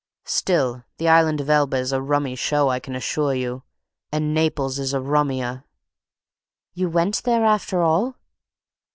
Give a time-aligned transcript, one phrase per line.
[0.25, 3.61] Still, the Island of Elba is a rummy show, I can assure you.
[4.11, 5.63] And Naples is a rummier!"
[6.73, 8.15] "You went there after all?"